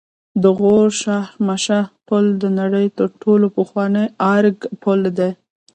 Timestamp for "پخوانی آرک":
3.57-4.59